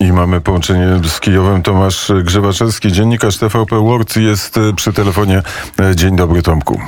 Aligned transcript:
I 0.00 0.12
mamy 0.12 0.40
połączenie 0.40 0.86
z 1.08 1.20
Kijowem. 1.20 1.62
Tomasz 1.62 2.12
Grzewaczewski, 2.22 2.92
dziennikarz 2.92 3.38
TVP 3.38 3.76
World 3.76 4.16
jest 4.16 4.56
e, 4.56 4.72
przy 4.76 4.92
telefonie. 4.92 5.42
E, 5.80 5.96
dzień 5.96 6.16
dobry 6.16 6.42
Tomku. 6.42 6.80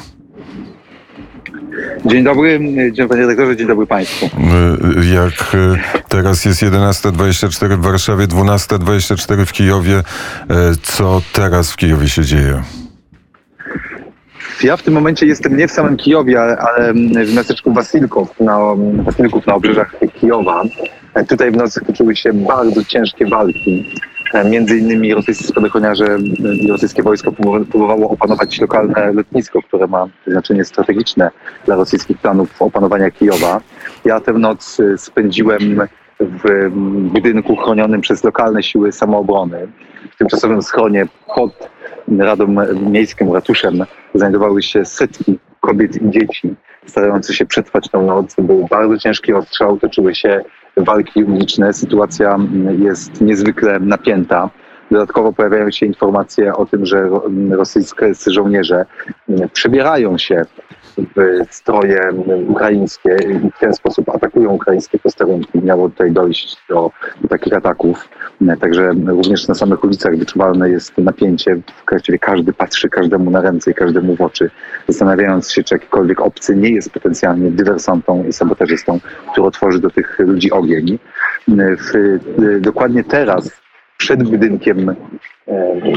Dzień 2.07 2.25
dobry, 2.25 2.61
dzień 2.93 3.09
panie 3.09 3.21
redaktorze, 3.21 3.57
dzień 3.57 3.67
dobry 3.67 3.87
państwu. 3.87 4.27
E, 4.27 5.15
jak 5.15 5.57
teraz 6.09 6.45
jest 6.45 6.63
11.24 6.63 7.77
w 7.77 7.83
Warszawie, 7.83 8.27
12.24 8.27 9.47
w 9.47 9.53
Kijowie, 9.53 10.03
co 10.83 11.23
teraz 11.33 11.73
w 11.73 11.77
Kijowie 11.77 12.09
się 12.09 12.25
dzieje? 12.25 12.63
Ja 14.63 14.77
w 14.77 14.83
tym 14.83 14.95
momencie 14.95 15.27
jestem 15.27 15.57
nie 15.57 15.69
w 15.69 15.73
samym 15.73 15.97
Kijowie, 15.97 16.41
ale 16.41 16.95
w 17.25 17.35
miasteczku 17.35 17.73
Wasilków 17.73 18.41
na, 18.41 18.59
Wasilków 19.05 19.47
na 19.47 19.55
obrzeżach 19.55 19.95
Kijowa. 20.21 20.63
Tutaj 21.29 21.51
w 21.51 21.57
nocy 21.57 21.85
toczyły 21.85 22.17
się 22.17 22.33
bardzo 22.33 22.85
ciężkie 22.85 23.27
walki. 23.27 23.85
Między 24.51 24.79
innymi 24.79 25.15
rosyjscy 25.15 25.45
spadochroniarze 25.45 26.19
i 26.63 26.69
rosyjskie 26.69 27.03
wojsko 27.03 27.33
próbowało 27.71 28.11
opanować 28.11 28.61
lokalne 28.61 29.13
lotnisko, 29.13 29.63
które 29.63 29.87
ma 29.87 30.07
znaczenie 30.27 30.65
strategiczne 30.65 31.31
dla 31.65 31.77
rosyjskich 31.77 32.19
planów 32.19 32.63
opanowania 32.63 33.11
Kijowa. 33.11 33.61
Ja 34.05 34.21
tę 34.21 34.33
noc 34.33 34.79
spędziłem 34.97 35.81
w 36.21 36.71
budynku 37.13 37.57
chronionym 37.57 38.01
przez 38.01 38.25
lokalne 38.25 38.63
siły 38.63 38.93
samoobrony, 38.93 39.69
w 40.13 40.17
tymczasowym 40.17 40.63
schronie 40.63 41.07
pod 41.35 41.71
Radą 42.19 42.47
Miejską, 42.91 43.35
ratuszem, 43.35 43.85
znajdowały 44.15 44.63
się 44.63 44.85
setki 44.85 45.39
kobiet 45.61 46.03
i 46.03 46.11
dzieci 46.11 46.55
starających 46.87 47.37
się 47.37 47.47
przetrwać 47.47 47.89
tą 47.89 48.07
noc. 48.07 48.35
Był 48.39 48.67
bardzo 48.71 48.99
ciężki 48.99 49.33
ostrzał, 49.33 49.79
toczyły 49.79 50.15
się 50.15 50.45
walki 50.77 51.25
uliczne. 51.25 51.73
Sytuacja 51.73 52.39
jest 52.79 53.21
niezwykle 53.21 53.81
napięta. 53.81 54.51
Dodatkowo 54.91 55.33
pojawiają 55.33 55.71
się 55.71 55.87
informacje 55.87 56.55
o 56.55 56.67
tym, 56.67 56.87
że 56.87 57.11
rosyjskie 57.51 58.13
żołnierze 58.27 58.87
przebierają 59.53 60.19
się 60.19 60.45
stroje 61.51 62.01
ukraińskie 62.49 63.17
i 63.31 63.35
w 63.35 63.59
ten 63.61 63.75
sposób 63.75 64.09
atakują 64.09 64.51
ukraińskie 64.51 64.99
posterunki. 64.99 65.59
Miało 65.63 65.89
tutaj 65.89 66.13
dojść 66.13 66.57
do, 66.69 66.91
takich 67.29 67.53
ataków. 67.53 68.09
Także 68.61 68.93
również 69.07 69.49
na 69.49 69.55
samych 69.55 69.85
ulicach 69.85 70.17
wyczuwalne 70.17 70.71
jest 70.71 70.99
napięcie. 70.99 71.61
Właściwie 71.91 72.19
każdy 72.19 72.53
patrzy 72.53 72.89
każdemu 72.89 73.31
na 73.31 73.41
ręce 73.41 73.71
i 73.71 73.75
każdemu 73.75 74.17
w 74.17 74.21
oczy, 74.21 74.51
zastanawiając 74.89 75.53
się, 75.53 75.65
czy 75.65 75.75
jakikolwiek 75.75 76.21
obcy 76.21 76.57
nie 76.57 76.71
jest 76.71 76.91
potencjalnie 76.91 77.51
dywersantą 77.51 78.25
i 78.29 78.33
sabotażystą, 78.33 79.01
który 79.33 79.47
otworzy 79.47 79.81
do 79.81 79.91
tych 79.91 80.19
ludzi 80.19 80.51
ogień. 80.51 80.99
W, 81.49 82.19
dokładnie 82.61 83.05
teraz 83.05 83.61
przed 83.97 84.23
budynkiem 84.23 84.97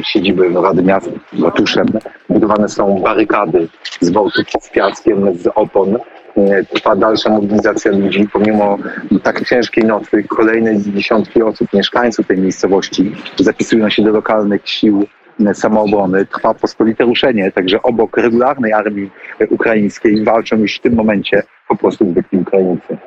siedziby 0.03 0.49
Rady 0.63 0.83
Miast 0.83 1.09
ratuszem. 1.43 1.87
Budowane 2.29 2.69
są 2.69 2.99
barykady 2.99 3.67
z 3.99 4.11
wołtów 4.11 4.45
z 4.61 4.69
piaskiem, 4.69 5.37
z 5.37 5.47
opon. 5.55 5.97
E, 6.37 6.63
trwa 6.63 6.95
dalsza 6.95 7.29
mobilizacja 7.29 7.91
ludzi. 7.91 8.27
Pomimo 8.33 8.77
tak 9.23 9.45
ciężkiej 9.45 9.83
nocy, 9.83 10.23
kolejne 10.23 10.81
dziesiątki 10.81 11.41
osób, 11.41 11.73
mieszkańców 11.73 12.27
tej 12.27 12.37
miejscowości 12.37 13.15
zapisują 13.39 13.89
się 13.89 14.03
do 14.03 14.11
lokalnych 14.11 14.69
sił 14.69 15.05
samoobrony. 15.53 16.25
Trwa 16.25 16.53
pospolite 16.53 17.03
ruszenie, 17.03 17.51
także 17.51 17.81
obok 17.81 18.17
regularnej 18.17 18.73
armii 18.73 19.11
ukraińskiej 19.49 20.23
walczą 20.23 20.57
już 20.57 20.77
w 20.77 20.81
tym 20.81 20.95
momencie 20.95 21.43
po 21.67 21.75
prostu 21.75 22.11
zwykli 22.11 22.39
Ukraińcy 22.39 22.97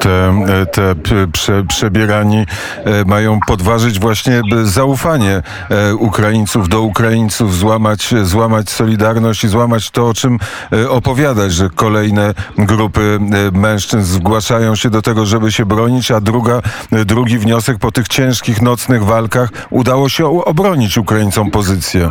te, 0.00 0.66
te 0.72 0.94
prze, 1.32 1.64
przebierani 1.64 2.46
e, 2.84 3.04
mają 3.04 3.38
podważyć 3.46 3.98
właśnie 3.98 4.42
zaufanie 4.64 5.42
e, 5.70 5.94
Ukraińców 5.94 6.68
do 6.68 6.82
Ukraińców, 6.82 7.56
złamać, 7.56 8.14
złamać 8.22 8.70
solidarność 8.70 9.44
i 9.44 9.48
złamać 9.48 9.90
to, 9.90 10.08
o 10.08 10.14
czym 10.14 10.38
e, 10.72 10.90
opowiadać, 10.90 11.52
że 11.52 11.70
kolejne 11.70 12.34
grupy 12.58 13.18
mężczyzn 13.52 14.14
zgłaszają 14.14 14.76
się 14.76 14.90
do 14.90 15.02
tego, 15.02 15.26
żeby 15.26 15.52
się 15.52 15.66
bronić, 15.66 16.10
a 16.10 16.20
druga, 16.20 16.62
drugi 16.92 17.38
wniosek 17.38 17.78
po 17.78 17.92
tych 17.92 18.08
ciężkich 18.08 18.62
nocnych 18.62 19.04
walkach 19.04 19.50
udało 19.70 20.08
się 20.08 20.44
obronić 20.44 20.98
Ukraińcom 20.98 21.50
pozycję. 21.50 22.10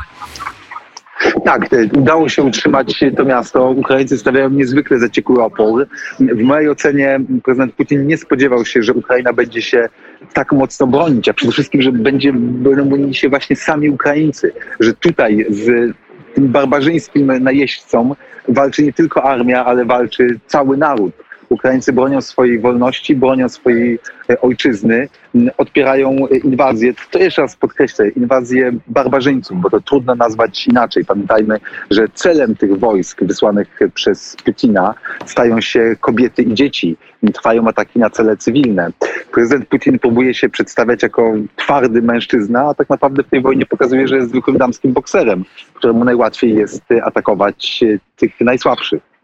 Tak, 1.45 1.69
udało 1.97 2.29
się 2.29 2.43
utrzymać 2.43 3.03
to 3.17 3.25
miasto. 3.25 3.69
Ukraińcy 3.69 4.17
stawiają 4.17 4.49
niezwykle 4.49 4.99
zaciekły 4.99 5.43
opór. 5.43 5.87
W 6.19 6.41
mojej 6.43 6.69
ocenie 6.69 7.19
prezydent 7.43 7.73
Putin 7.73 8.07
nie 8.07 8.17
spodziewał 8.17 8.65
się, 8.65 8.83
że 8.83 8.93
Ukraina 8.93 9.33
będzie 9.33 9.61
się 9.61 9.89
tak 10.33 10.51
mocno 10.51 10.87
bronić, 10.87 11.29
a 11.29 11.33
przede 11.33 11.51
wszystkim, 11.51 11.81
że 11.81 11.91
będzie 11.91 12.33
bronili 12.33 13.13
się 13.13 13.29
właśnie 13.29 13.55
sami 13.55 13.89
Ukraińcy, 13.89 14.51
że 14.79 14.93
tutaj 14.93 15.45
z 15.49 15.93
tym 16.35 16.47
barbarzyńskim 16.47 17.43
najeźdźcom 17.43 18.15
walczy 18.47 18.83
nie 18.83 18.93
tylko 18.93 19.23
armia, 19.23 19.65
ale 19.65 19.85
walczy 19.85 20.39
cały 20.47 20.77
naród. 20.77 21.24
Ukraińcy 21.55 21.93
bronią 21.93 22.21
swojej 22.21 22.59
wolności, 22.59 23.15
bronią 23.15 23.49
swojej 23.49 23.99
e, 24.29 24.41
ojczyzny, 24.41 25.09
odpierają 25.57 26.09
e, 26.09 26.37
inwazję. 26.37 26.93
To 27.11 27.19
jeszcze 27.19 27.41
raz 27.41 27.55
podkreślę, 27.55 28.09
inwazję 28.09 28.71
barbarzyńców, 28.87 29.61
bo 29.61 29.69
to 29.69 29.81
trudno 29.81 30.15
nazwać 30.15 30.67
inaczej. 30.67 31.05
Pamiętajmy, 31.05 31.59
że 31.91 32.07
celem 32.13 32.55
tych 32.55 32.79
wojsk 32.79 33.23
wysłanych 33.23 33.79
przez 33.93 34.37
Putina 34.45 34.93
stają 35.25 35.61
się 35.61 35.95
kobiety 36.01 36.43
i 36.43 36.53
dzieci. 36.53 36.97
Trwają 37.33 37.67
ataki 37.67 37.99
na 37.99 38.09
cele 38.09 38.37
cywilne. 38.37 38.91
Prezydent 39.31 39.67
Putin 39.67 39.99
próbuje 39.99 40.33
się 40.33 40.49
przedstawiać 40.49 41.03
jako 41.03 41.33
twardy 41.55 42.01
mężczyzna, 42.01 42.69
a 42.69 42.73
tak 42.73 42.89
naprawdę 42.89 43.23
w 43.23 43.29
tej 43.29 43.41
wojnie 43.41 43.65
pokazuje, 43.65 44.07
że 44.07 44.15
jest 44.15 44.29
zwykłym 44.29 44.57
damskim 44.57 44.93
bokserem, 44.93 45.45
któremu 45.73 46.03
najłatwiej 46.03 46.55
jest 46.55 46.83
atakować 47.03 47.83
e, 47.83 47.99
tych 48.15 48.41
najsłabszych. 48.41 49.14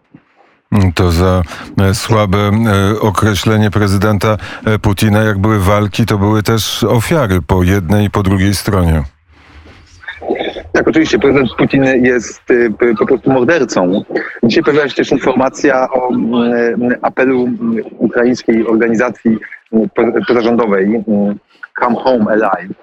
To 0.95 1.11
za 1.11 1.43
e, 1.81 1.93
słabe 1.93 2.37
e, 2.37 2.99
określenie 2.99 3.71
prezydenta 3.71 4.37
e, 4.65 4.79
Putina. 4.79 5.23
Jak 5.23 5.37
były 5.37 5.59
walki, 5.59 6.05
to 6.05 6.17
były 6.17 6.43
też 6.43 6.83
ofiary 6.83 7.41
po 7.47 7.63
jednej 7.63 8.05
i 8.05 8.09
po 8.09 8.23
drugiej 8.23 8.55
stronie. 8.55 9.03
Tak, 10.71 10.87
oczywiście 10.87 11.19
prezydent 11.19 11.49
Putin 11.57 11.83
jest 11.83 12.41
po 12.99 13.05
prostu 13.05 13.31
mordercą. 13.31 14.03
Dzisiaj 14.43 14.63
pojawiła 14.63 14.89
się 14.89 14.95
też 14.95 15.11
informacja 15.11 15.89
o 15.89 16.09
apelu 17.01 17.47
ukraińskiej 17.97 18.67
organizacji 18.67 19.37
pozarządowej 20.27 21.03
Come 21.79 21.95
Home 21.95 22.25
Alive, 22.31 22.73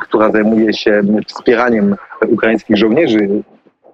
która 0.00 0.30
zajmuje 0.30 0.72
się 0.72 1.02
wspieraniem 1.26 1.96
ukraińskich 2.28 2.76
żołnierzy 2.76 3.28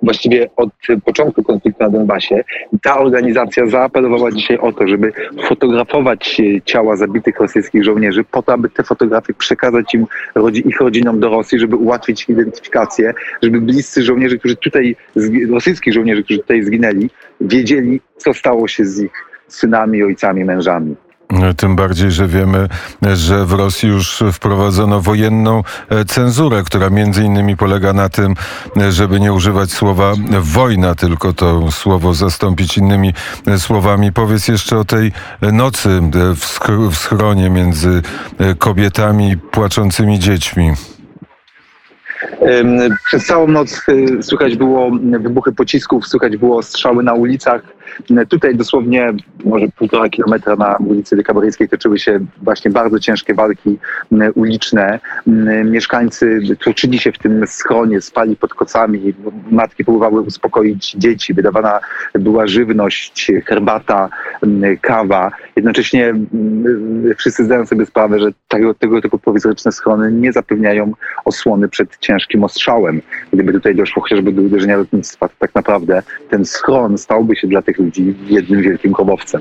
właściwie 0.05 0.51
od 0.57 0.71
początku 1.05 1.43
konfliktu 1.43 1.83
na 1.83 1.91
Donbasie. 1.91 2.45
Ta 2.83 2.99
organizacja 2.99 3.67
zaapelowała 3.67 4.33
dzisiaj 4.33 4.59
o 4.59 4.73
to, 4.73 4.89
żeby 4.89 5.13
fotografować 5.49 6.41
ciała 6.65 6.97
zabitych 6.97 7.41
rosyjskich 7.41 7.85
żołnierzy 7.85 8.25
po 8.25 8.43
to, 8.43 8.53
aby 8.53 8.71
te 8.71 8.83
fotografie 8.83 9.35
przekazać 9.35 9.95
im, 9.95 10.07
ich 10.55 10.81
rodzinom 10.81 11.21
do 11.21 11.29
Rosji, 11.29 11.59
żeby 11.59 11.77
ułatwić 11.77 12.29
identyfikację, 12.29 13.15
żeby 13.43 13.61
bliscy 13.61 14.03
żołnierzy, 14.03 14.39
którzy 14.39 14.57
tutaj, 14.57 14.97
rosyjskich 15.51 15.95
żołnierzy, 15.95 16.25
którzy 16.25 16.39
tutaj 16.39 16.63
zginęli, 16.63 17.11
wiedzieli, 17.41 18.01
co 18.17 18.35
stało 18.35 18.69
się 18.69 18.85
z 18.85 19.01
ich 19.01 19.13
synami, 19.49 20.03
ojcami, 20.03 20.45
mężami. 20.45 20.97
Tym 21.57 21.77
bardziej, 21.77 22.11
że 22.11 22.29
wiemy, 22.29 22.69
że 23.15 23.47
w 23.47 23.53
Rosji 23.53 23.89
już 23.89 24.23
wprowadzono 24.33 25.01
wojenną 25.01 25.63
e, 25.89 26.05
cenzurę, 26.05 26.63
która 26.67 26.91
między 26.91 27.25
innymi 27.25 27.57
polega 27.57 27.93
na 27.93 28.09
tym, 28.09 28.35
żeby 28.91 29.21
nie 29.21 29.33
używać 29.33 29.71
słowa 29.71 30.13
wojna, 30.41 30.95
tylko 30.95 31.33
to 31.33 31.73
słowo 31.73 32.15
zastąpić 32.15 32.79
innymi 32.79 33.15
e, 33.47 33.59
słowami. 33.59 34.13
Powiedz 34.13 34.49
jeszcze 34.49 34.79
o 34.79 34.85
tej 34.85 35.13
nocy 35.53 35.89
e, 35.89 36.35
w 36.91 36.97
schronie 36.97 37.51
między 37.51 38.03
kobietami 38.59 39.37
płaczącymi 39.37 40.19
dziećmi. 40.19 40.73
Przez 43.05 43.27
całą 43.27 43.49
noc 43.49 43.87
słychać 44.23 44.57
było 44.57 44.91
wybuchy 45.21 45.53
pocisków, 45.53 46.07
słychać 46.07 46.37
było 46.37 46.63
strzały 46.63 47.03
na 47.03 47.15
ulicach. 47.15 47.63
Tutaj 48.29 48.57
dosłownie 48.57 49.13
może 49.45 49.67
półtora 49.79 50.09
kilometra 50.09 50.57
na 50.57 50.77
ulicy 50.77 51.17
Dekabaryjskiej 51.17 51.69
toczyły 51.69 51.99
się 51.99 52.21
właśnie 52.43 52.71
bardzo 52.71 52.99
ciężkie 53.01 53.35
walki 53.35 53.79
uliczne. 54.35 55.01
Mieszkańcy 55.65 56.41
tłoczyli 56.61 56.99
się 56.99 57.13
w 57.13 57.19
tym 57.19 57.47
schronie, 57.47 58.01
spali 58.01 58.37
pod 58.37 58.55
kocami. 58.55 59.15
Matki 59.51 59.85
próbowały 59.85 60.21
uspokoić 60.21 60.95
dzieci. 60.99 61.35
Wydawana 61.35 61.81
była 62.15 62.47
żywność, 62.47 63.33
herbata, 63.47 64.09
kawa. 64.81 65.31
Jednocześnie 65.57 66.15
wszyscy 67.17 67.45
zdają 67.45 67.67
sobie 67.67 67.87
sprawę, 67.87 68.21
że 68.21 68.33
tego, 68.55 68.75
tego 68.75 69.01
typu 69.01 69.19
prowizoryczne 69.19 69.73
schrony 69.73 70.13
nie 70.13 70.33
zapewniają 70.33 70.93
osłony 71.25 71.69
przed 71.69 71.99
ciężkim 71.99 72.45
ostrzałem. 72.45 73.03
Gdyby 73.33 73.53
tutaj 73.53 73.75
doszło 73.75 74.03
chociażby 74.03 74.33
do 74.33 74.43
uderzenia 74.43 74.77
lotnictwa, 74.77 75.29
to 75.29 75.35
tak 75.39 75.55
naprawdę 75.55 76.03
ten 76.31 76.45
schron 76.45 76.99
stałby 76.99 77.37
się 77.37 77.49
dla 77.49 77.63
tych 77.63 77.79
ludzi 77.79 78.15
jednym 78.27 78.63
wielkim 78.63 78.93
grobowcem. 78.93 79.41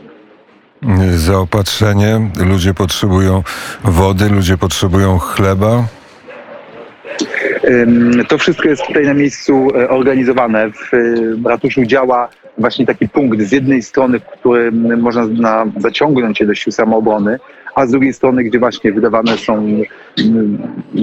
Zaopatrzenie, 1.16 2.30
ludzie 2.46 2.74
potrzebują 2.74 3.44
wody, 3.84 4.30
ludzie 4.30 4.58
potrzebują 4.58 5.20
chleba. 5.20 5.84
To 8.28 8.38
wszystko 8.38 8.70
jest 8.70 8.86
tutaj 8.88 9.06
na 9.06 9.14
miejscu 9.14 9.68
e, 9.76 9.90
organizowane. 9.90 10.72
W 10.72 10.94
e, 10.94 11.50
ratuszu 11.50 11.86
działa 11.86 12.30
właśnie 12.58 12.86
taki 12.86 13.10
punkt 13.10 13.42
z 13.42 13.52
jednej 13.52 13.82
strony, 13.82 14.20
w 14.20 14.26
którym 14.26 15.02
można 15.02 15.28
na, 15.28 15.66
zaciągnąć 15.78 16.38
się 16.38 16.46
do 16.46 16.56
sił 16.56 16.72
samoobrony, 16.72 17.40
a 17.76 17.86
z 17.86 17.92
drugiej 17.92 18.14
strony, 18.14 18.44
gdzie 18.44 18.60
właśnie 18.60 18.92
wydawane 18.92 19.38
są 19.38 19.68
mm, 20.20 20.58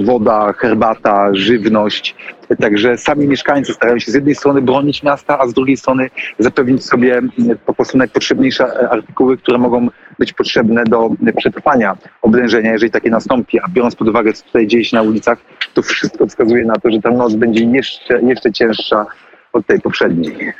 woda, 0.05 0.53
herbata, 0.53 1.29
żywność. 1.33 2.15
Także 2.59 2.97
sami 2.97 3.27
mieszkańcy 3.27 3.73
starają 3.73 3.99
się 3.99 4.11
z 4.11 4.15
jednej 4.15 4.35
strony 4.35 4.61
bronić 4.61 5.03
miasta, 5.03 5.39
a 5.39 5.47
z 5.47 5.53
drugiej 5.53 5.77
strony 5.77 6.09
zapewnić 6.39 6.85
sobie 6.85 7.17
mm, 7.17 7.31
po 7.65 7.73
prostu 7.73 7.97
najpotrzebniejsze 7.97 8.65
e, 8.65 8.89
artykuły, 8.89 9.37
które 9.37 9.57
mogą 9.57 9.87
być 10.19 10.33
potrzebne 10.33 10.83
do 10.83 11.09
przetrwania 11.37 11.97
oblężenia, 12.21 12.71
jeżeli 12.71 12.91
takie 12.91 13.09
nastąpi. 13.09 13.59
A 13.59 13.67
biorąc 13.69 13.95
pod 13.95 14.07
uwagę, 14.07 14.33
co 14.33 14.45
tutaj 14.45 14.67
dzieje 14.67 14.85
się 14.85 14.97
na 14.97 15.03
ulicach, 15.03 15.37
to 15.73 15.81
wszystko 15.81 16.27
wskazuje 16.27 16.65
na 16.65 16.75
to, 16.75 16.91
że 16.91 17.01
ta 17.01 17.11
noc 17.11 17.33
będzie 17.33 17.63
jeszcze, 17.63 18.21
jeszcze 18.21 18.51
cięższa 18.51 19.05
od 19.53 19.65
tej 19.65 19.81
poprzedniej. 19.81 20.53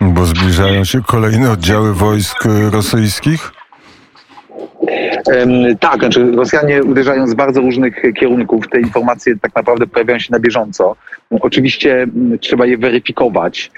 Bo 0.00 0.24
zbliżają 0.24 0.84
się 0.84 1.02
kolejne 1.02 1.50
oddziały 1.50 1.94
wojsk 1.94 2.46
y, 2.46 2.70
rosyjskich? 2.70 3.52
Tak, 5.80 5.98
znaczy 5.98 6.32
Rosjanie 6.32 6.82
uderzają 6.84 7.26
z 7.26 7.34
bardzo 7.34 7.60
różnych 7.60 8.02
kierunków. 8.20 8.68
Te 8.68 8.80
informacje 8.80 9.36
tak 9.36 9.54
naprawdę 9.54 9.86
pojawiają 9.86 10.18
się 10.18 10.28
na 10.32 10.40
bieżąco. 10.40 10.96
Oczywiście 11.30 12.06
trzeba 12.40 12.66
je 12.66 12.78
weryfikować. 12.78 13.70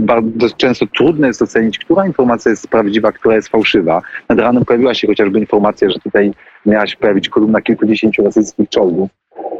Bardzo 0.00 0.56
często 0.56 0.86
trudno 0.86 1.26
jest 1.26 1.42
ocenić, 1.42 1.78
która 1.78 2.06
informacja 2.06 2.50
jest 2.50 2.68
prawdziwa, 2.68 3.12
która 3.12 3.34
jest 3.34 3.48
fałszywa. 3.48 4.02
Nad 4.28 4.38
ranem 4.38 4.64
pojawiła 4.64 4.94
się 4.94 5.06
chociażby 5.06 5.38
informacja, 5.38 5.90
że 5.90 5.98
tutaj 5.98 6.32
miała 6.66 6.86
się 6.86 6.96
pojawić 6.96 7.28
kolumna 7.28 7.60
kilkudziesięciu 7.60 8.24
rosyjskich 8.24 8.68
czołgów. 8.68 9.10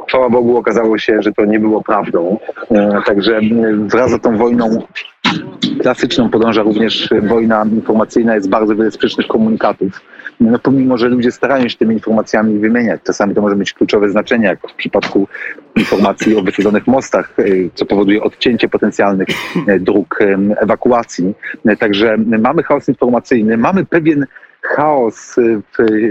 Chwała 0.07 0.29
Bogu 0.29 0.57
okazało 0.57 0.97
się, 0.97 1.21
że 1.21 1.31
to 1.31 1.45
nie 1.45 1.59
było 1.59 1.83
prawdą. 1.83 2.37
E, 2.71 3.01
Także 3.05 3.39
wraz 3.87 4.11
z 4.11 4.21
tą 4.21 4.37
wojną 4.37 4.83
klasyczną 5.81 6.29
podąża 6.29 6.61
również 6.63 7.09
wojna 7.21 7.65
informacyjna, 7.71 8.35
jest 8.35 8.49
bardzo 8.49 8.75
wiele 8.75 8.91
sprzecznych 8.91 9.27
komunikatów. 9.27 10.01
No, 10.39 10.59
pomimo, 10.59 10.97
że 10.97 11.07
ludzie 11.07 11.31
starają 11.31 11.67
się 11.69 11.77
tymi 11.77 11.93
informacjami 11.93 12.59
wymieniać, 12.59 13.01
czasami 13.03 13.35
to 13.35 13.41
może 13.41 13.55
mieć 13.55 13.73
kluczowe 13.73 14.09
znaczenie, 14.09 14.45
jak 14.45 14.59
w 14.69 14.75
przypadku 14.75 15.27
informacji 15.75 16.37
o 16.37 16.41
wysadzonych 16.41 16.87
mostach, 16.87 17.39
y, 17.39 17.69
co 17.75 17.85
powoduje 17.85 18.23
odcięcie 18.23 18.69
potencjalnych 18.69 19.27
y, 19.69 19.79
dróg 19.79 20.19
ewakuacji. 20.61 21.33
Y, 21.69 21.77
Także 21.77 22.17
mamy 22.17 22.63
chaos 22.63 22.89
informacyjny, 22.89 23.57
mamy 23.57 23.85
pewien 23.85 24.25
chaos 24.61 25.35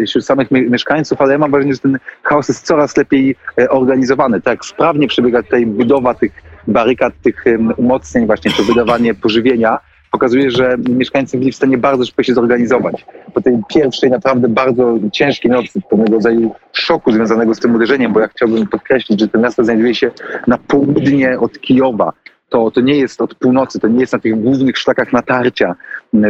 wśród 0.06 0.25
samych 0.25 0.50
mie- 0.50 0.70
mieszkańców, 0.70 1.20
ale 1.20 1.32
ja 1.32 1.38
mam 1.38 1.50
wrażenie, 1.50 1.75
że 1.75 1.81
ten 1.81 1.99
chaos 2.23 2.49
jest 2.49 2.66
coraz 2.66 2.96
lepiej 2.96 3.37
e, 3.58 3.70
organizowany. 3.70 4.40
Tak 4.40 4.64
sprawnie 4.64 5.08
przebiega 5.08 5.43
tutaj 5.43 5.66
budowa 5.66 6.14
tych 6.14 6.32
barykad, 6.70 7.14
tych 7.22 7.44
umocnień, 7.76 8.26
właśnie 8.26 8.50
to 8.50 8.62
wydawanie 8.62 9.14
pożywienia, 9.14 9.78
pokazuje, 10.11 10.50
że 10.50 10.76
mieszkańcy 10.88 11.38
byli 11.38 11.52
w 11.52 11.56
stanie 11.56 11.78
bardzo 11.78 12.05
szybko 12.05 12.22
się 12.22 12.34
zorganizować. 12.34 13.06
Po 13.34 13.40
tej 13.40 13.61
pierwszej 13.69 14.11
naprawdę 14.11 14.49
bardzo 14.49 14.94
ciężkiej 15.12 15.50
nocy, 15.50 15.81
pewnego 15.90 16.12
rodzaju 16.12 16.55
szoku 16.72 17.12
związanego 17.12 17.55
z 17.55 17.58
tym 17.58 17.75
uderzeniem, 17.75 18.12
bo 18.12 18.20
ja 18.20 18.28
chciałbym 18.28 18.67
podkreślić, 18.67 19.20
że 19.20 19.28
to 19.28 19.38
miasto 19.38 19.64
znajduje 19.64 19.94
się 19.94 20.11
na 20.46 20.58
południe 20.58 21.38
od 21.38 21.61
Kijowa. 21.61 22.12
To, 22.49 22.70
to 22.70 22.81
nie 22.81 22.96
jest 22.96 23.20
od 23.20 23.34
północy, 23.34 23.81
to 23.81 23.88
nie 23.88 24.00
jest 24.00 24.12
na 24.12 24.19
tych 24.19 24.40
głównych 24.40 24.78
szlakach 24.78 25.12
natarcia 25.12 25.75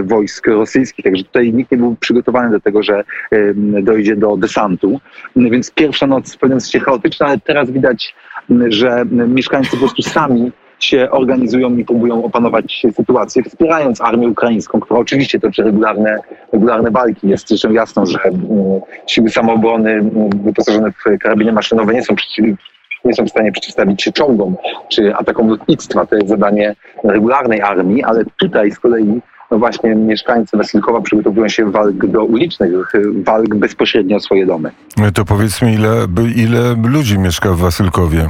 wojsk 0.02 0.46
rosyjskich, 0.46 1.04
także 1.04 1.24
tutaj 1.24 1.52
nikt 1.52 1.70
nie 1.70 1.78
był 1.78 1.96
przygotowany 1.96 2.50
do 2.50 2.60
tego, 2.60 2.82
że 2.82 3.04
dojdzie 3.82 4.16
do 4.16 4.36
desantu. 4.36 5.00
Więc 5.36 5.70
pierwsza 5.70 6.06
noc 6.06 6.34
w 6.34 6.38
pewnym 6.38 6.60
sensie 6.60 6.80
chaotyczna, 6.80 7.26
ale 7.26 7.38
teraz 7.38 7.70
widać, 7.70 8.14
że 8.68 9.04
mieszkańcy 9.10 9.70
po 9.70 9.76
prostu 9.76 10.02
sami 10.02 10.52
się 10.80 11.10
organizują 11.10 11.76
i 11.76 11.84
próbują 11.84 12.24
opanować 12.24 12.86
sytuację, 12.96 13.42
wspierając 13.42 14.00
armię 14.00 14.28
ukraińską, 14.28 14.80
która 14.80 15.00
oczywiście 15.00 15.40
toczy 15.40 15.62
regularne, 15.62 16.18
regularne 16.52 16.90
walki. 16.90 17.28
Jest 17.28 17.48
zresztą 17.48 17.72
jasno, 17.72 18.06
że 18.06 18.18
mm, 18.24 18.40
siły 19.06 19.30
samoobrony 19.30 19.90
mm, 19.90 20.30
wyposażone 20.44 20.92
w 20.92 21.18
karabiny 21.18 21.52
maszynowe 21.52 21.94
nie 21.94 22.02
są 22.02 22.14
przeciw, 22.14 22.44
nie 23.04 23.14
są 23.14 23.24
w 23.24 23.30
stanie 23.30 23.52
przeciwstawić 23.52 24.02
się 24.02 24.12
czołgom 24.12 24.56
czy 24.88 25.14
atakom 25.14 25.48
lotnictwa. 25.48 26.06
To 26.06 26.16
jest 26.16 26.28
zadanie 26.28 26.74
regularnej 27.04 27.62
armii, 27.62 28.02
ale 28.02 28.24
tutaj 28.36 28.70
z 28.70 28.78
kolei 28.78 29.20
no 29.50 29.58
właśnie 29.58 29.94
mieszkańcy 29.94 30.56
Wasylkowa 30.56 31.00
przygotowują 31.00 31.48
się 31.48 31.70
walk 31.70 32.06
do 32.06 32.24
ulicznych, 32.24 32.92
walk 33.24 33.54
bezpośrednio 33.54 34.16
o 34.16 34.20
swoje 34.20 34.46
domy. 34.46 34.70
To 35.14 35.24
powiedz 35.24 35.62
mi, 35.62 35.74
ile, 35.74 36.06
ile 36.36 36.76
ludzi 36.84 37.18
mieszka 37.18 37.52
w 37.52 37.58
Wasylkowie? 37.58 38.28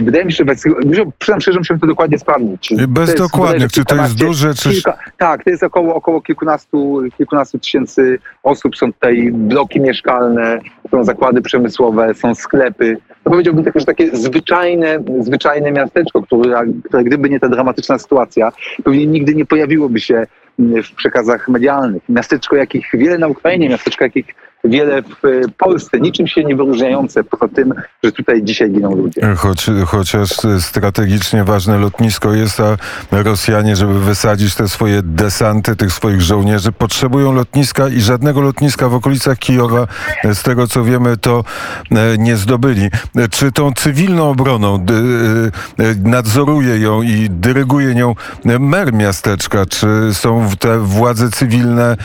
Wydaje 0.00 0.24
mi 0.24 0.32
się, 0.32 0.44
że 0.92 1.04
przyznam 1.18 1.40
szczerze, 1.40 1.58
musiałem 1.58 1.80
to 1.80 1.86
dokładnie 1.86 2.18
sprawdzić. 2.18 2.74
Bez 2.88 3.14
to 3.14 3.22
dokładnych, 3.22 3.72
czy 3.72 3.84
to 3.84 3.96
jest 3.96 4.14
duże, 4.14 4.54
czy... 4.54 4.70
Kilka, 4.70 4.98
tak, 5.18 5.44
to 5.44 5.50
jest 5.50 5.62
około, 5.62 5.94
około 5.94 6.20
kilkunastu, 6.20 7.02
kilkunastu 7.18 7.58
tysięcy 7.58 8.18
osób. 8.42 8.76
Są 8.76 8.92
tutaj 8.92 9.30
bloki 9.32 9.80
mieszkalne, 9.80 10.58
są 10.90 11.04
zakłady 11.04 11.42
przemysłowe, 11.42 12.14
są 12.14 12.34
sklepy. 12.34 12.96
To 13.24 13.30
powiedziałbym 13.30 13.64
takie, 13.64 13.80
że 13.80 13.86
takie 13.86 14.16
zwyczajne, 14.16 15.02
zwyczajne 15.20 15.72
miasteczko, 15.72 16.22
które, 16.22 16.62
które 16.84 17.04
gdyby 17.04 17.30
nie 17.30 17.40
ta 17.40 17.48
dramatyczna 17.48 17.98
sytuacja, 17.98 18.52
pewnie 18.84 19.06
nigdy 19.06 19.34
nie 19.34 19.46
pojawiłoby 19.46 20.00
się 20.00 20.26
w 20.58 20.94
przekazach 20.96 21.48
medialnych. 21.48 22.02
Miasteczko, 22.08 22.56
jakich 22.56 22.90
wiele 22.94 23.18
na 23.18 23.28
Ukrainie, 23.28 23.68
miasteczko, 23.68 24.04
jakich 24.04 24.26
wiele 24.64 25.02
w 25.02 25.44
Polsce, 25.58 26.00
niczym 26.00 26.26
się 26.26 26.44
nie 26.44 26.56
wyróżniające 26.56 27.24
poza 27.24 27.48
tym, 27.48 27.74
że 28.04 28.12
tutaj 28.12 28.42
dzisiaj 28.42 28.70
giną 28.70 28.94
ludzie. 28.94 29.34
Choć, 29.36 29.66
chociaż 29.86 30.30
strategicznie 30.60 31.44
ważne 31.44 31.78
lotnisko 31.78 32.32
jest, 32.32 32.60
a 32.60 32.76
Rosjanie, 33.10 33.76
żeby 33.76 34.00
wysadzić 34.00 34.54
te 34.54 34.68
swoje 34.68 35.02
desanty, 35.02 35.76
tych 35.76 35.92
swoich 35.92 36.20
żołnierzy, 36.20 36.72
potrzebują 36.72 37.32
lotniska 37.32 37.88
i 37.88 38.00
żadnego 38.00 38.40
lotniska 38.40 38.88
w 38.88 38.94
okolicach 38.94 39.38
Kijowa, 39.38 39.86
z 40.24 40.42
tego 40.42 40.66
co 40.66 40.84
wiemy, 40.84 41.16
to 41.16 41.44
e, 41.90 42.18
nie 42.18 42.36
zdobyli. 42.36 42.88
Czy 43.30 43.52
tą 43.52 43.72
cywilną 43.72 44.30
obroną 44.30 44.74
e, 44.74 45.84
e, 45.84 45.94
nadzoruje 46.04 46.78
ją 46.78 47.02
i 47.02 47.28
dyryguje 47.30 47.94
nią 47.94 48.14
mer 48.44 48.92
miasteczka? 48.92 49.66
Czy 49.66 49.86
są 50.12 50.48
te 50.58 50.78
władze 50.78 51.30
cywilne 51.30 51.96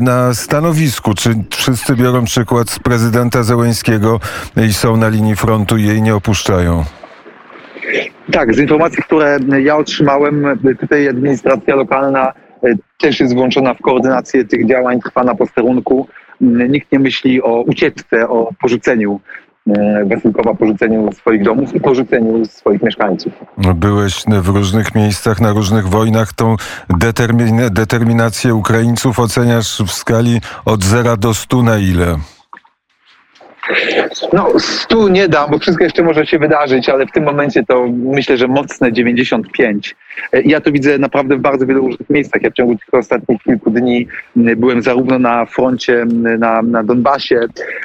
na 0.00 0.34
stanowisku? 0.34 1.14
Czy 1.14 1.34
wszyscy 1.50 1.91
biorą 1.96 2.24
przykład 2.24 2.70
z 2.70 2.78
prezydenta 2.78 3.42
Zełęńskiego 3.42 4.20
i 4.68 4.72
są 4.72 4.96
na 4.96 5.08
linii 5.08 5.36
frontu 5.36 5.76
i 5.76 5.84
jej 5.84 6.02
nie 6.02 6.14
opuszczają? 6.14 6.84
Tak, 8.32 8.54
z 8.54 8.58
informacji, 8.58 9.02
które 9.02 9.38
ja 9.62 9.76
otrzymałem, 9.76 10.58
tutaj 10.80 11.08
administracja 11.08 11.76
lokalna 11.76 12.32
e, 12.64 12.74
też 13.00 13.20
jest 13.20 13.34
włączona 13.34 13.74
w 13.74 13.82
koordynację 13.82 14.44
tych 14.44 14.68
działań, 14.68 15.00
trwa 15.00 15.24
na 15.24 15.34
posterunku. 15.34 16.08
Nikt 16.40 16.92
nie 16.92 16.98
myśli 16.98 17.42
o 17.42 17.62
ucieczce, 17.62 18.28
o 18.28 18.50
porzuceniu 18.60 19.20
Wasylkowa, 20.10 20.54
porzuceniu 20.54 21.12
swoich 21.12 21.42
domów 21.42 21.74
i 21.74 21.80
porzuceniu 21.80 22.44
swoich 22.44 22.82
mieszkańców. 22.82 23.32
Byłeś 23.74 24.24
w 24.42 24.48
różnych 24.48 24.94
miejscach, 24.94 25.40
na 25.40 25.52
różnych 25.52 25.88
wojnach. 25.88 26.32
Tą 26.32 26.56
determin- 26.90 27.70
determinację 27.70 28.54
Ukraińców 28.54 29.18
oceniasz 29.18 29.82
w 29.86 29.90
skali 29.92 30.40
od 30.64 30.84
0 30.84 31.16
do 31.16 31.34
100 31.34 31.62
na 31.62 31.78
ile? 31.78 32.16
No, 34.32 34.60
stu 34.60 35.08
nie 35.08 35.28
dam, 35.28 35.50
bo 35.50 35.58
wszystko 35.58 35.84
jeszcze 35.84 36.02
może 36.02 36.26
się 36.26 36.38
wydarzyć, 36.38 36.88
ale 36.88 37.06
w 37.06 37.12
tym 37.12 37.24
momencie 37.24 37.64
to 37.64 37.86
myślę, 37.92 38.36
że 38.36 38.48
mocne 38.48 38.92
95. 38.92 39.96
E, 40.32 40.42
Ja 40.42 40.60
to 40.60 40.72
widzę 40.72 40.98
naprawdę 40.98 41.36
w 41.36 41.40
bardzo 41.40 41.66
wielu 41.66 41.80
różnych 41.80 42.10
miejscach. 42.10 42.42
Ja 42.42 42.50
w 42.50 42.54
ciągu 42.54 42.76
tych 42.76 42.94
ostatnich 42.94 43.42
kilku 43.42 43.70
dni 43.70 44.06
byłem 44.36 44.82
zarówno 44.82 45.18
na 45.18 45.46
froncie 45.46 46.04
na, 46.38 46.62
na 46.62 46.82
Donbasie, 46.82 47.40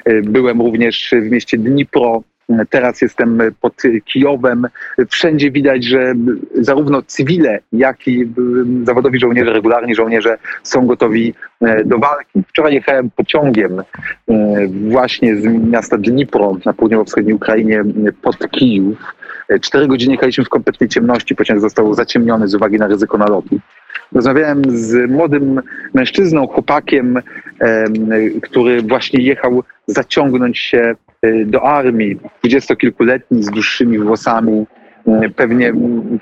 e, 0.05 0.21
byłem 0.21 0.61
również 0.61 1.09
w 1.11 1.31
mieście 1.31 1.57
Dnipro, 1.57 2.23
teraz 2.69 3.01
jestem 3.01 3.39
pod 3.61 3.73
Kijowem. 4.05 4.67
Wszędzie 5.09 5.51
widać, 5.51 5.83
że 5.83 6.13
zarówno 6.55 7.01
cywile, 7.01 7.59
jak 7.73 8.07
i 8.07 8.21
m, 8.21 8.83
zawodowi 8.85 9.19
żołnierze, 9.19 9.53
regularni 9.53 9.95
żołnierze 9.95 10.37
są 10.63 10.85
gotowi 10.85 11.33
e, 11.61 11.83
do 11.83 11.97
walki. 11.97 12.43
Wczoraj 12.47 12.73
jechałem 12.73 13.09
pociągiem 13.09 13.79
e, 13.79 13.83
właśnie 14.89 15.35
z 15.35 15.45
miasta 15.45 15.97
Dnipro 15.97 16.57
na 16.65 16.73
południowo-wschodniej 16.73 17.33
Ukrainie 17.33 17.79
m, 17.79 17.93
pod 18.21 18.51
Kijów. 18.51 18.97
E, 19.49 19.59
Cztery 19.59 19.87
godziny 19.87 20.11
jechaliśmy 20.11 20.45
w 20.45 20.49
kompletnej 20.49 20.89
ciemności, 20.89 21.35
pociąg 21.35 21.61
został 21.61 21.93
zaciemniony 21.93 22.47
z 22.47 22.55
uwagi 22.55 22.77
na 22.77 22.87
ryzyko 22.87 23.17
nalotu. 23.17 23.59
Rozmawiałem 24.11 24.61
z 24.67 25.11
młodym 25.11 25.61
mężczyzną, 25.93 26.47
chłopakiem, 26.47 27.17
em, 27.59 27.93
który 28.41 28.81
właśnie 28.81 29.23
jechał 29.23 29.63
zaciągnąć 29.87 30.59
się 30.59 30.77
e, 30.79 30.95
do 31.45 31.63
armii. 31.63 32.19
Dwudziestokilkuletni, 32.39 33.43
z 33.43 33.49
dłuższymi 33.49 33.99
włosami, 33.99 34.65
m, 35.07 35.33
pewnie 35.35 35.67
m, 35.67 36.19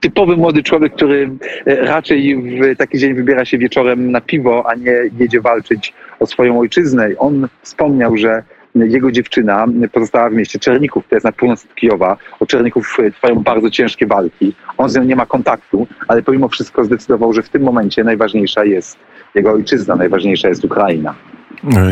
typowy 0.00 0.36
młody 0.36 0.62
człowiek, 0.62 0.94
który 0.94 1.30
raczej 1.66 2.36
w 2.36 2.76
taki 2.76 2.98
dzień 2.98 3.14
wybiera 3.14 3.44
się 3.44 3.58
wieczorem 3.58 4.10
na 4.10 4.20
piwo, 4.20 4.64
a 4.70 4.74
nie 4.74 4.92
jedzie 5.18 5.40
walczyć 5.40 5.94
o 6.20 6.26
swoją 6.26 6.60
ojczyznę. 6.60 7.08
On 7.18 7.48
wspomniał, 7.62 8.16
że 8.16 8.42
jego 8.74 9.12
dziewczyna 9.12 9.66
pozostała 9.92 10.30
w 10.30 10.32
mieście 10.32 10.58
Czerników, 10.58 11.08
to 11.08 11.16
jest 11.16 11.24
na 11.24 11.32
północ 11.32 11.64
od 11.64 11.74
Kijowa. 11.74 12.16
Od 12.40 12.48
Czerników 12.48 12.96
trwają 13.14 13.34
bardzo 13.34 13.70
ciężkie 13.70 14.06
walki. 14.06 14.54
On 14.78 14.88
z 14.88 14.96
nią 14.96 15.04
nie 15.04 15.16
ma 15.16 15.26
kontaktu, 15.26 15.86
ale 16.08 16.22
pomimo 16.22 16.48
wszystko 16.48 16.84
zdecydował, 16.84 17.32
że 17.32 17.42
w 17.42 17.48
tym 17.48 17.62
momencie 17.62 18.04
najważniejsza 18.04 18.64
jest 18.64 18.98
jego 19.34 19.52
ojczyzna, 19.52 19.96
najważniejsza 19.96 20.48
jest 20.48 20.64
Ukraina. 20.64 21.14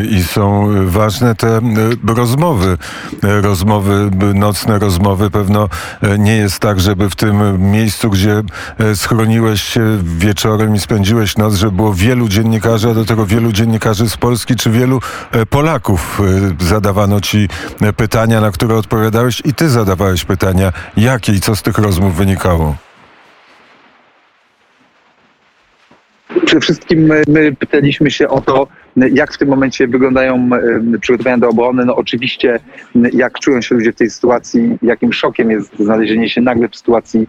I 0.09 0.23
są 0.23 0.69
ważne 0.85 1.35
te 1.35 1.57
e, 1.57 1.61
rozmowy, 2.05 2.77
e, 3.23 3.41
rozmowy, 3.41 4.09
nocne 4.33 4.79
rozmowy. 4.79 5.29
Pewno 5.29 5.69
e, 6.01 6.17
nie 6.17 6.35
jest 6.35 6.59
tak, 6.59 6.79
żeby 6.79 7.09
w 7.09 7.15
tym 7.15 7.61
miejscu, 7.71 8.09
gdzie 8.09 8.43
schroniłeś 8.95 9.63
się 9.63 9.81
wieczorem 10.03 10.75
i 10.75 10.79
spędziłeś 10.79 11.37
noc, 11.37 11.55
że 11.55 11.71
było 11.71 11.93
wielu 11.93 12.29
dziennikarzy, 12.29 12.89
a 12.89 12.93
do 12.93 13.05
tego 13.05 13.25
wielu 13.25 13.51
dziennikarzy 13.51 14.09
z 14.09 14.17
Polski, 14.17 14.55
czy 14.55 14.71
wielu 14.71 14.99
Polaków 15.49 16.21
zadawano 16.59 17.21
ci 17.21 17.49
pytania, 17.97 18.41
na 18.41 18.51
które 18.51 18.75
odpowiadałeś 18.75 19.41
i 19.45 19.53
ty 19.53 19.69
zadawałeś 19.69 20.25
pytania, 20.25 20.73
jakie 20.97 21.33
i 21.33 21.41
co 21.41 21.55
z 21.55 21.61
tych 21.61 21.77
rozmów 21.77 22.15
wynikało. 22.15 22.84
Przede 26.45 26.61
wszystkim 26.61 26.99
my, 26.99 27.23
my 27.27 27.55
pytaliśmy 27.55 28.11
się 28.11 28.27
o 28.27 28.41
to, 28.41 28.67
jak 28.95 29.33
w 29.33 29.37
tym 29.37 29.49
momencie 29.49 29.87
wyglądają 29.87 30.49
przygotowania 31.01 31.37
do 31.37 31.49
obrony. 31.49 31.85
No 31.85 31.95
oczywiście, 31.95 32.59
jak 33.13 33.39
czują 33.39 33.61
się 33.61 33.75
ludzie 33.75 33.91
w 33.91 33.95
tej 33.95 34.09
sytuacji, 34.09 34.77
jakim 34.81 35.13
szokiem 35.13 35.51
jest 35.51 35.77
znalezienie 35.79 36.29
się 36.29 36.41
nagle 36.41 36.69
w 36.69 36.75
sytuacji 36.75 37.27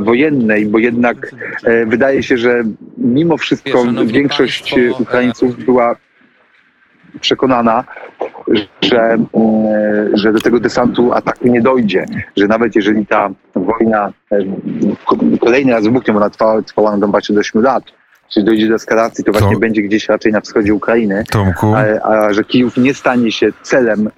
wojennej, 0.00 0.66
bo 0.66 0.78
jednak 0.78 1.34
e, 1.64 1.86
wydaje 1.86 2.22
się, 2.22 2.38
że 2.38 2.62
mimo 2.98 3.36
wszystko 3.36 3.84
większość 4.06 4.74
państwo, 4.74 5.02
Ukraińców 5.02 5.64
była 5.64 5.96
przekonana, 7.20 7.84
że, 8.82 9.18
że 10.14 10.32
do 10.32 10.40
tego 10.40 10.60
desantu 10.60 11.12
ataku 11.12 11.48
nie 11.48 11.62
dojdzie, 11.62 12.06
że 12.36 12.46
nawet 12.46 12.76
jeżeli 12.76 13.06
ta 13.06 13.30
wojna 13.54 14.12
kolejny 15.40 15.72
raz 15.72 15.84
wybuchnie, 15.84 16.14
bo 16.14 16.20
ona 16.20 16.30
trwała, 16.30 16.62
trwała 16.62 16.90
na 16.90 16.98
Donbasie 16.98 17.34
do 17.34 17.40
8 17.40 17.62
lat, 17.62 17.84
czyli 18.28 18.46
dojdzie 18.46 18.68
do 18.68 18.74
eskalacji, 18.74 19.24
to 19.24 19.32
właśnie 19.32 19.54
To- 19.54 19.60
będzie 19.60 19.82
gdzieś 19.82 20.08
raczej 20.08 20.32
na 20.32 20.40
wschodzie 20.40 20.74
Ukrainy, 20.74 21.24
Tomku? 21.30 21.74
a, 21.74 21.80
a 22.02 22.32
że 22.32 22.44
Kijów 22.44 22.76
nie 22.76 22.94
stanie 22.94 23.32
się 23.32 23.48
celem 23.62 24.10